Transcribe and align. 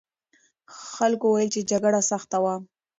خلکو 0.95 1.25
وویل 1.29 1.49
چې 1.55 1.61
جګړه 1.71 1.99
سخته 2.11 2.37
وه. 2.43 2.55